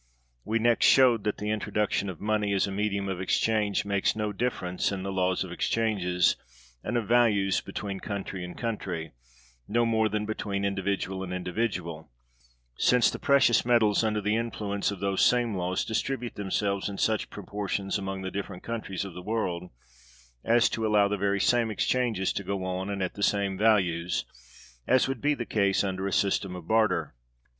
We 0.43 0.57
next 0.57 0.87
showed 0.87 1.25
that 1.25 1.37
the 1.37 1.51
introduction 1.51 2.09
of 2.09 2.19
money, 2.19 2.53
as 2.53 2.65
a 2.65 2.71
medium 2.71 3.07
of 3.07 3.21
exchange, 3.21 3.85
makes 3.85 4.15
no 4.15 4.33
difference 4.33 4.91
in 4.91 5.03
the 5.03 5.11
laws 5.11 5.43
of 5.43 5.51
exchanges 5.51 6.35
and 6.83 6.97
of 6.97 7.07
values 7.07 7.61
between 7.61 7.99
country 7.99 8.43
and 8.43 8.57
country, 8.57 9.11
no 9.67 9.85
more 9.85 10.09
than 10.09 10.25
between 10.25 10.65
individual 10.65 11.21
and 11.21 11.31
individual: 11.31 12.09
since 12.75 13.11
the 13.11 13.19
precious 13.19 13.63
metals, 13.63 14.03
under 14.03 14.21
the 14.21 14.35
influence 14.35 14.89
of 14.89 15.01
those 15.01 15.23
same 15.23 15.53
laws, 15.53 15.85
distribute 15.85 16.33
themselves 16.33 16.89
in 16.89 16.97
such 16.97 17.29
proportions 17.29 17.99
among 17.99 18.23
the 18.23 18.31
different 18.31 18.63
countries 18.63 19.05
of 19.05 19.13
the 19.13 19.21
world 19.21 19.69
as 20.43 20.67
to 20.69 20.83
allow 20.87 21.07
the 21.09 21.15
very 21.15 21.39
same 21.39 21.69
exchanges 21.69 22.33
to 22.33 22.43
go 22.43 22.63
on, 22.63 22.89
and 22.89 23.03
at 23.03 23.13
the 23.13 23.21
same 23.21 23.55
values, 23.55 24.25
as 24.87 25.07
would 25.07 25.21
be 25.21 25.35
the 25.35 25.45
case 25.45 25.83
under 25.83 26.07
a 26.07 26.11
system 26.11 26.55
of 26.55 26.67
barter. 26.67 27.13